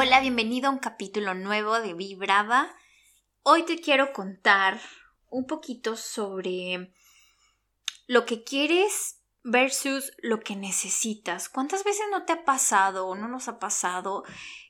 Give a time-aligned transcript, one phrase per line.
[0.00, 2.72] Hola, bienvenido a un capítulo nuevo de Vibrava.
[3.42, 4.80] Hoy te quiero contar
[5.28, 6.92] un poquito sobre
[8.06, 11.48] lo que quieres versus lo que necesitas.
[11.48, 14.22] ¿Cuántas veces no te ha pasado o no nos ha pasado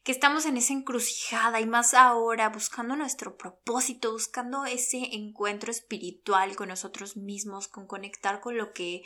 [0.02, 6.56] que estamos en esa encrucijada y más ahora buscando nuestro propósito, buscando ese encuentro espiritual
[6.56, 9.02] con nosotros mismos, con conectar con lo que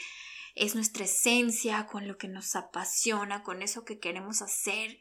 [0.54, 5.00] es nuestra esencia, con lo que nos apasiona, con eso que queremos hacer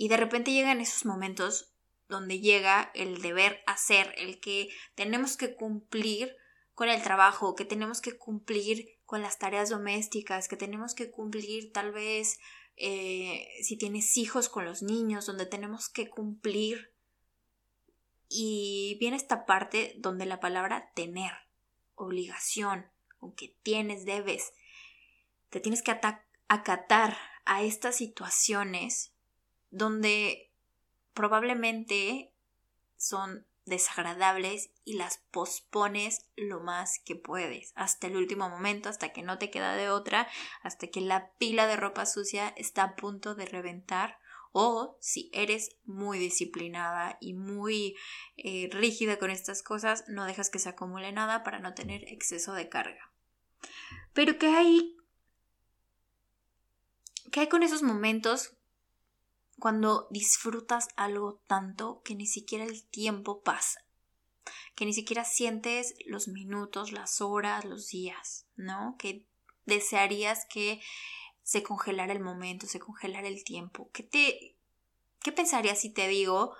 [0.00, 1.74] y de repente llegan esos momentos
[2.08, 6.38] donde llega el deber hacer, el que tenemos que cumplir
[6.72, 11.70] con el trabajo, que tenemos que cumplir con las tareas domésticas, que tenemos que cumplir
[11.72, 12.38] tal vez
[12.76, 16.94] eh, si tienes hijos con los niños, donde tenemos que cumplir.
[18.26, 21.32] Y viene esta parte donde la palabra tener,
[21.94, 22.86] obligación,
[23.20, 24.54] aunque tienes, debes,
[25.50, 25.94] te tienes que
[26.48, 29.09] acatar a estas situaciones
[29.70, 30.50] donde
[31.14, 32.32] probablemente
[32.96, 39.22] son desagradables y las pospones lo más que puedes, hasta el último momento, hasta que
[39.22, 40.28] no te queda de otra,
[40.62, 44.18] hasta que la pila de ropa sucia está a punto de reventar
[44.52, 47.96] o si eres muy disciplinada y muy
[48.36, 52.52] eh, rígida con estas cosas, no dejas que se acumule nada para no tener exceso
[52.54, 53.12] de carga.
[54.12, 54.96] Pero ¿qué hay?
[57.30, 58.56] ¿Qué hay con esos momentos
[59.60, 63.84] cuando disfrutas algo tanto que ni siquiera el tiempo pasa,
[64.74, 68.96] que ni siquiera sientes los minutos, las horas, los días, ¿no?
[68.98, 69.24] Que
[69.66, 70.80] desearías que
[71.44, 73.90] se congelara el momento, se congelara el tiempo.
[73.92, 74.56] ¿Qué te
[75.22, 76.54] qué pensarías si te digo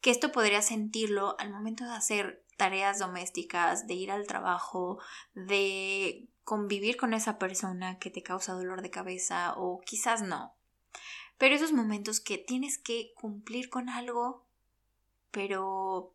[0.00, 4.98] que esto podría sentirlo al momento de hacer tareas domésticas, de ir al trabajo,
[5.34, 10.54] de convivir con esa persona que te causa dolor de cabeza o quizás no,
[11.38, 14.44] pero esos momentos que tienes que cumplir con algo,
[15.30, 16.12] pero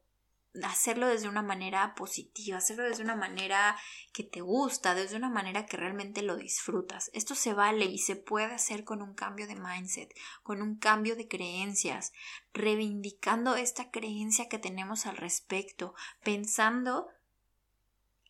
[0.62, 3.76] hacerlo desde una manera positiva, hacerlo desde una manera
[4.12, 7.10] que te gusta, desde una manera que realmente lo disfrutas.
[7.14, 10.14] Esto se vale y se puede hacer con un cambio de mindset,
[10.44, 12.14] con un cambio de creencias,
[12.54, 17.08] reivindicando esta creencia que tenemos al respecto, pensando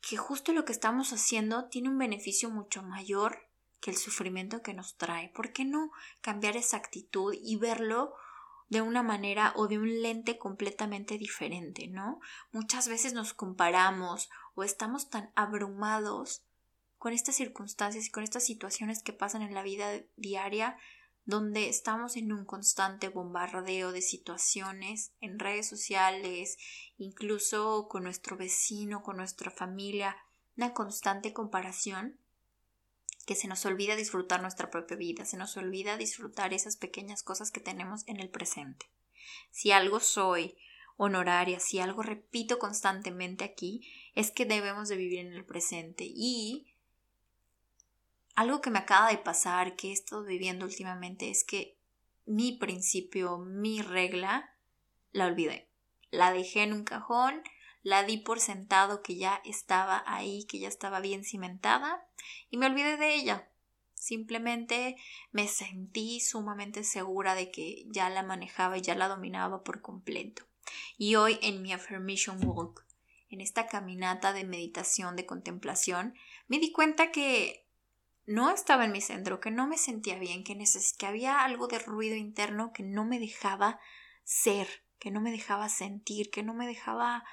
[0.02, 3.50] que justo lo que estamos haciendo tiene un beneficio mucho mayor
[3.84, 5.28] que el sufrimiento que nos trae.
[5.36, 8.14] ¿Por qué no cambiar esa actitud y verlo
[8.70, 12.22] de una manera o de un lente completamente diferente, ¿no?
[12.54, 16.44] Muchas veces nos comparamos o estamos tan abrumados
[16.98, 20.78] con estas circunstancias y con estas situaciones que pasan en la vida diaria
[21.26, 26.58] donde estamos en un constante bombardeo de situaciones en redes sociales,
[26.98, 30.16] incluso con nuestro vecino, con nuestra familia,
[30.56, 32.18] una constante comparación
[33.26, 37.52] que se nos olvida disfrutar nuestra propia vida, se nos olvida disfrutar esas pequeñas cosas
[37.52, 38.90] que tenemos en el presente.
[39.52, 40.58] Si algo soy
[40.98, 46.68] honoraria, si algo repito constantemente aquí, es que debemos de vivir en el presente y
[48.36, 51.78] algo que me acaba de pasar, que he estado viviendo últimamente, es que
[52.26, 54.56] mi principio, mi regla,
[55.12, 55.70] la olvidé.
[56.10, 57.44] La dejé en un cajón
[57.84, 62.08] la di por sentado que ya estaba ahí, que ya estaba bien cimentada
[62.50, 63.50] y me olvidé de ella.
[63.94, 64.98] Simplemente
[65.32, 70.44] me sentí sumamente segura de que ya la manejaba y ya la dominaba por completo.
[70.98, 72.86] Y hoy en mi affirmation walk,
[73.30, 76.16] en esta caminata de meditación, de contemplación,
[76.48, 77.66] me di cuenta que
[78.26, 80.58] no estaba en mi centro, que no me sentía bien, que,
[80.98, 83.80] que había algo de ruido interno que no me dejaba
[84.24, 84.68] ser,
[85.00, 87.26] que no me dejaba sentir, que no me dejaba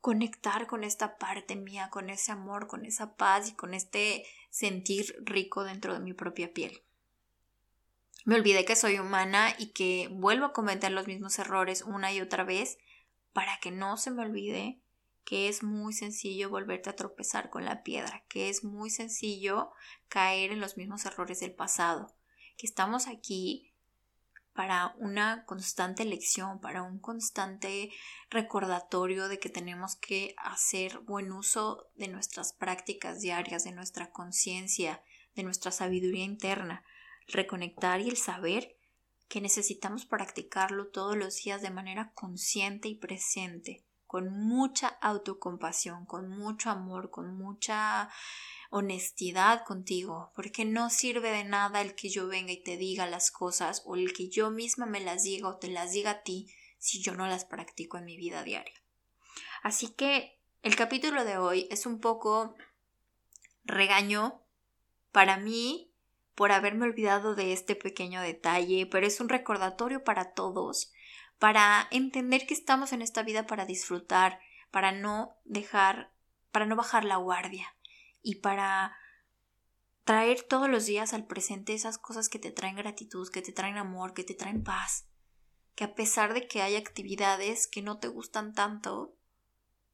[0.00, 5.14] conectar con esta parte mía, con ese amor, con esa paz y con este sentir
[5.20, 6.82] rico dentro de mi propia piel.
[8.24, 12.20] Me olvidé que soy humana y que vuelvo a cometer los mismos errores una y
[12.20, 12.78] otra vez
[13.32, 14.80] para que no se me olvide
[15.24, 19.70] que es muy sencillo volverte a tropezar con la piedra, que es muy sencillo
[20.08, 22.14] caer en los mismos errores del pasado,
[22.56, 23.69] que estamos aquí
[24.54, 27.90] para una constante lección, para un constante
[28.30, 35.02] recordatorio de que tenemos que hacer buen uso de nuestras prácticas diarias, de nuestra conciencia,
[35.34, 36.84] de nuestra sabiduría interna,
[37.28, 38.76] reconectar y el saber
[39.28, 46.28] que necesitamos practicarlo todos los días de manera consciente y presente, con mucha autocompasión, con
[46.28, 48.10] mucho amor, con mucha
[48.70, 53.32] honestidad contigo, porque no sirve de nada el que yo venga y te diga las
[53.32, 56.48] cosas o el que yo misma me las diga o te las diga a ti
[56.78, 58.80] si yo no las practico en mi vida diaria.
[59.62, 62.54] Así que el capítulo de hoy es un poco
[63.64, 64.40] regaño
[65.10, 65.88] para mí,
[66.36, 70.92] por haberme olvidado de este pequeño detalle, pero es un recordatorio para todos,
[71.38, 74.38] para entender que estamos en esta vida para disfrutar,
[74.70, 76.12] para no dejar,
[76.52, 77.74] para no bajar la guardia
[78.22, 78.96] y para
[80.04, 83.76] traer todos los días al presente esas cosas que te traen gratitud, que te traen
[83.76, 85.06] amor, que te traen paz,
[85.74, 89.16] que a pesar de que hay actividades que no te gustan tanto,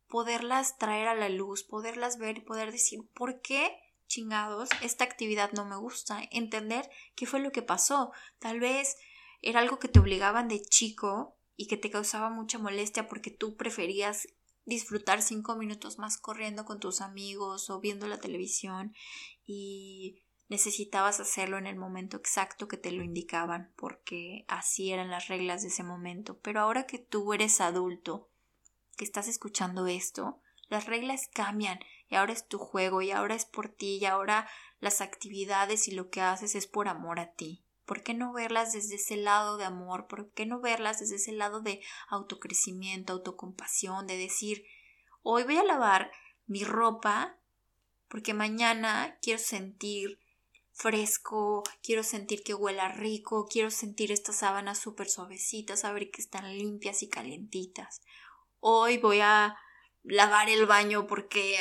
[0.08, 3.76] poderlas traer a la luz, poderlas ver y poder decir, ¿por qué
[4.06, 6.22] chingados esta actividad no me gusta?
[6.30, 8.12] Entender qué fue lo que pasó.
[8.38, 8.96] Tal vez
[9.42, 13.56] era algo que te obligaban de chico y que te causaba mucha molestia porque tú
[13.56, 14.28] preferías
[14.66, 18.94] disfrutar cinco minutos más corriendo con tus amigos o viendo la televisión
[19.46, 25.28] y necesitabas hacerlo en el momento exacto que te lo indicaban porque así eran las
[25.28, 26.38] reglas de ese momento.
[26.40, 28.28] Pero ahora que tú eres adulto,
[28.96, 31.78] que estás escuchando esto, las reglas cambian
[32.08, 34.48] y ahora es tu juego y ahora es por ti y ahora
[34.80, 37.65] las actividades y lo que haces es por amor a ti.
[37.86, 40.08] ¿Por qué no verlas desde ese lado de amor?
[40.08, 44.64] ¿Por qué no verlas desde ese lado de autocrecimiento, autocompasión, de decir,
[45.22, 46.10] hoy voy a lavar
[46.46, 47.38] mi ropa
[48.08, 50.20] porque mañana quiero sentir
[50.72, 56.56] fresco, quiero sentir que huela rico, quiero sentir estas sábanas súper suavecitas, saber que están
[56.56, 58.02] limpias y calientitas.
[58.60, 59.56] Hoy voy a
[60.02, 61.58] lavar el baño porque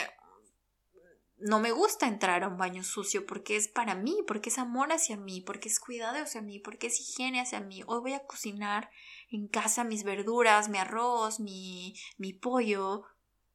[1.37, 4.91] no me gusta entrar a un baño sucio porque es para mí, porque es amor
[4.91, 7.83] hacia mí, porque es cuidado hacia mí, porque es higiene hacia mí.
[7.87, 8.89] Hoy voy a cocinar
[9.29, 13.03] en casa mis verduras, mi arroz, mi, mi pollo,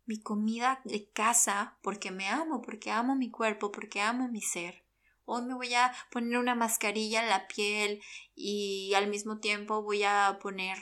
[0.05, 4.85] mi comida de casa porque me amo, porque amo mi cuerpo, porque amo mi ser.
[5.25, 8.03] Hoy me voy a poner una mascarilla en la piel
[8.35, 10.77] y al mismo tiempo voy a poner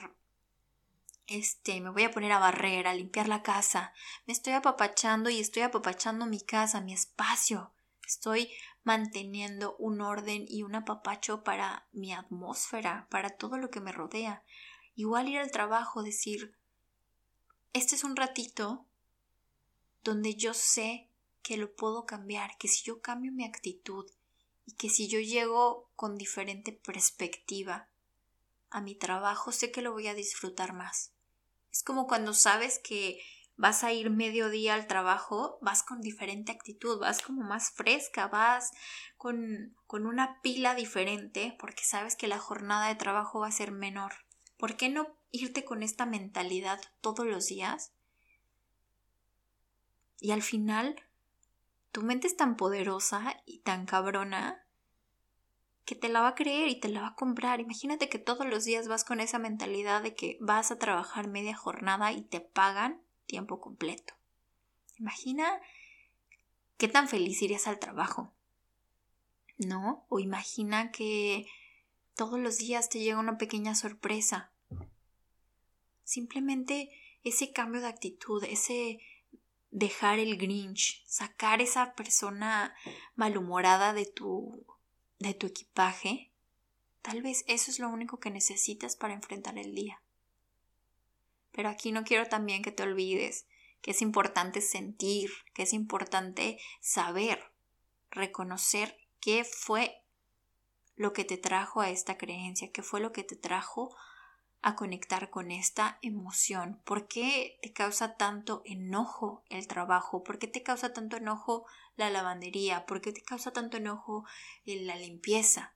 [1.29, 3.93] este, me voy a poner a barrer, a limpiar la casa.
[4.25, 7.71] Me estoy apapachando y estoy apapachando mi casa, mi espacio.
[8.05, 8.49] Estoy
[8.83, 14.43] manteniendo un orden y un apapacho para mi atmósfera, para todo lo que me rodea.
[14.95, 16.57] Igual ir al trabajo, decir,
[17.73, 18.87] este es un ratito
[20.03, 21.09] donde yo sé
[21.43, 24.09] que lo puedo cambiar, que si yo cambio mi actitud
[24.65, 27.87] y que si yo llego con diferente perspectiva
[28.71, 31.13] a mi trabajo, sé que lo voy a disfrutar más.
[31.71, 33.21] Es como cuando sabes que
[33.55, 38.71] vas a ir mediodía al trabajo, vas con diferente actitud, vas como más fresca, vas
[39.17, 43.71] con, con una pila diferente porque sabes que la jornada de trabajo va a ser
[43.71, 44.13] menor.
[44.57, 47.91] ¿Por qué no irte con esta mentalidad todos los días?
[50.21, 50.95] Y al final,
[51.91, 54.65] tu mente es tan poderosa y tan cabrona
[55.89, 57.59] que te la va a creer y te la va a comprar.
[57.59, 61.55] Imagínate que todos los días vas con esa mentalidad de que vas a trabajar media
[61.55, 64.13] jornada y te pagan tiempo completo.
[64.99, 65.59] Imagina
[66.77, 68.31] qué tan feliz irías al trabajo.
[69.57, 70.05] ¿No?
[70.09, 71.47] O imagina que
[72.15, 74.51] todos los días te llega una pequeña sorpresa.
[76.03, 76.91] Simplemente
[77.23, 78.99] ese cambio de actitud, ese
[79.71, 82.75] dejar el grinch, sacar esa persona
[83.15, 84.67] malhumorada de tu
[85.19, 86.31] de tu equipaje,
[87.01, 90.01] tal vez eso es lo único que necesitas para enfrentar el día.
[91.51, 93.45] Pero aquí no quiero también que te olvides
[93.81, 97.51] que es importante sentir, que es importante saber,
[98.11, 100.03] reconocer qué fue
[100.95, 103.95] lo que te trajo a esta creencia, qué fue lo que te trajo
[104.61, 106.81] a conectar con esta emoción.
[106.83, 110.23] ¿Por qué te causa tanto enojo el trabajo?
[110.23, 111.65] ¿Por qué te causa tanto enojo
[111.99, 112.85] la lavandería?
[112.85, 114.25] ¿Por qué te causa tanto enojo
[114.65, 115.75] la limpieza?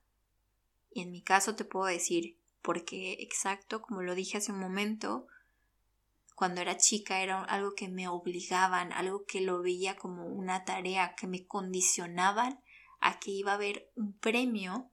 [0.91, 5.27] Y en mi caso te puedo decir, porque exacto, como lo dije hace un momento,
[6.35, 11.15] cuando era chica era algo que me obligaban, algo que lo veía como una tarea,
[11.15, 12.59] que me condicionaban
[12.99, 14.89] a que iba a haber un premio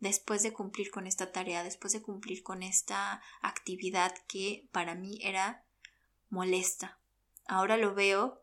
[0.00, 5.18] después de cumplir con esta tarea, después de cumplir con esta actividad que para mí
[5.22, 5.64] era
[6.30, 6.98] molesta.
[7.46, 8.40] Ahora lo veo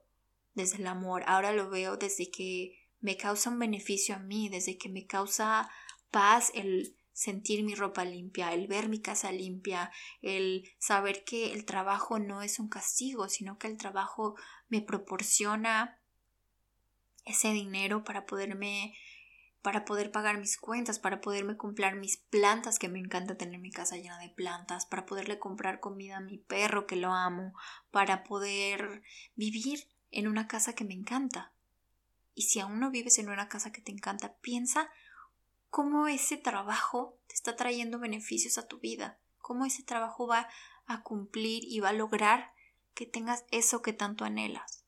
[0.56, 4.78] desde el amor, ahora lo veo desde que me causa un beneficio a mí, desde
[4.78, 5.70] que me causa
[6.10, 11.66] paz el sentir mi ropa limpia, el ver mi casa limpia, el saber que el
[11.66, 14.36] trabajo no es un castigo, sino que el trabajo
[14.68, 16.00] me proporciona
[17.26, 18.94] ese dinero para poderme
[19.62, 23.72] para poder pagar mis cuentas, para poderme comprar mis plantas, que me encanta tener mi
[23.72, 27.52] casa llena de plantas, para poderle comprar comida a mi perro, que lo amo,
[27.90, 29.02] para poder
[29.36, 31.52] vivir en una casa que me encanta.
[32.34, 34.90] Y si aún no vives en una casa que te encanta, piensa
[35.70, 40.48] cómo ese trabajo te está trayendo beneficios a tu vida, cómo ese trabajo va
[40.86, 42.54] a cumplir y va a lograr
[42.94, 44.86] que tengas eso que tanto anhelas.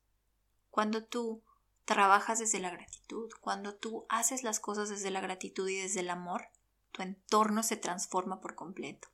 [0.70, 1.42] Cuando tú
[1.84, 6.10] trabajas desde la gratitud, cuando tú haces las cosas desde la gratitud y desde el
[6.10, 6.48] amor,
[6.92, 9.08] tu entorno se transforma por completo.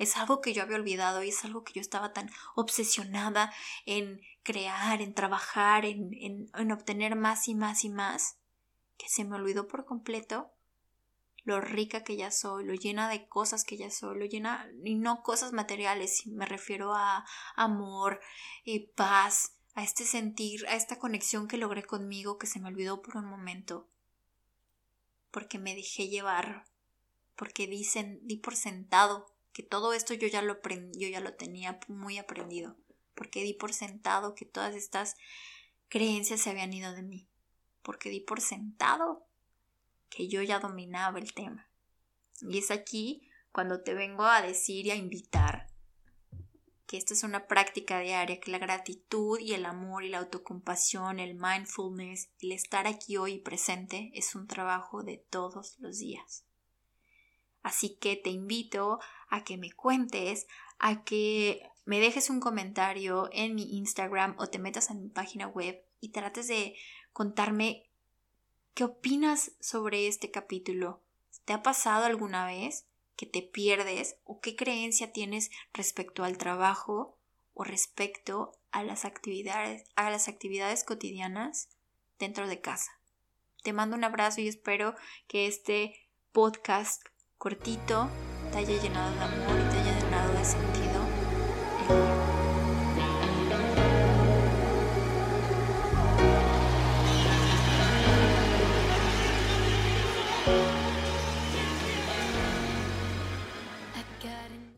[0.00, 3.52] Es algo que yo había olvidado y es algo que yo estaba tan obsesionada
[3.84, 8.38] en crear, en trabajar, en, en, obtener más y más y más,
[8.96, 10.52] que se me olvidó por completo
[11.44, 14.94] lo rica que ya soy, lo llena de cosas que ya soy, lo llena, y
[14.94, 18.20] no cosas materiales, me refiero a amor,
[18.64, 23.02] y paz, a este sentir, a esta conexión que logré conmigo que se me olvidó
[23.02, 23.86] por un momento,
[25.30, 26.64] porque me dejé llevar,
[27.36, 29.26] porque dicen, di por sentado
[29.60, 30.58] que todo esto yo ya lo
[30.94, 32.78] yo ya lo tenía muy aprendido,
[33.14, 35.16] porque di por sentado que todas estas
[35.90, 37.28] creencias se habían ido de mí,
[37.82, 39.26] porque di por sentado
[40.08, 41.68] que yo ya dominaba el tema.
[42.40, 45.66] Y es aquí cuando te vengo a decir y a invitar
[46.86, 51.20] que esta es una práctica diaria, que la gratitud y el amor y la autocompasión,
[51.20, 56.46] el mindfulness, el estar aquí hoy presente es un trabajo de todos los días.
[57.62, 60.46] Así que te invito a que me cuentes,
[60.78, 65.46] a que me dejes un comentario en mi Instagram o te metas en mi página
[65.46, 66.74] web y trates de
[67.12, 67.90] contarme
[68.74, 71.00] qué opinas sobre este capítulo.
[71.44, 72.86] ¿Te ha pasado alguna vez?
[73.20, 77.18] que te pierdes o qué creencia tienes respecto al trabajo
[77.52, 81.68] o respecto a las actividades, a las actividades cotidianas
[82.18, 82.98] dentro de casa.
[83.62, 84.94] Te mando un abrazo y espero
[85.28, 87.09] que este podcast
[87.40, 88.06] cortito
[88.52, 92.19] te haya llenado de amor y te llenado de sentido.